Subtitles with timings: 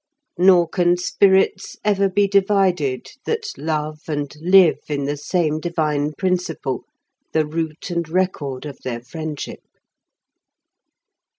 [0.37, 0.47] 129.
[0.47, 6.85] Nor can Spirits ever be divided that love and live in the same Divine Principle;
[7.33, 9.61] the Root and Record of their Friendship.